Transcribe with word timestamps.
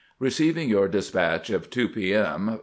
Eeceiv 0.19 0.57
ing 0.57 0.67
your 0.67 0.87
despatch 0.87 1.51
of 1.51 1.69
2 1.69 1.89
p. 1.89 2.11
m. 2.15 2.59